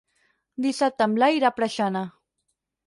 Dissabte 0.65 1.07
en 1.11 1.15
Blai 1.19 1.39
irà 1.41 1.53
a 1.53 1.59
Preixana. 1.61 2.05